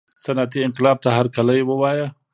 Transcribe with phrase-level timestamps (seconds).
[0.25, 2.07] صنعتي انقلاب ته هرکلی ووایه.